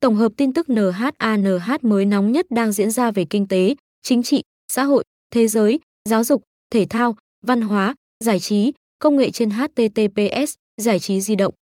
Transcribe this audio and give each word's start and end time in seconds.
tổng 0.00 0.16
hợp 0.16 0.32
tin 0.36 0.52
tức 0.52 0.66
NHANH 0.68 1.70
mới 1.82 2.04
nóng 2.04 2.32
nhất 2.32 2.46
đang 2.50 2.72
diễn 2.72 2.90
ra 2.90 3.10
về 3.10 3.24
kinh 3.30 3.48
tế, 3.48 3.74
chính 4.02 4.22
trị, 4.22 4.42
xã 4.72 4.84
hội, 4.84 5.04
thế 5.30 5.48
giới, 5.48 5.80
giáo 6.08 6.24
dục, 6.24 6.42
thể 6.70 6.86
thao, 6.90 7.16
văn 7.46 7.60
hóa, 7.60 7.94
giải 8.24 8.40
trí, 8.40 8.72
công 8.98 9.16
nghệ 9.16 9.30
trên 9.30 9.50
HTTPS, 9.50 10.54
giải 10.80 10.98
trí 10.98 11.20
di 11.20 11.36
động. 11.36 11.54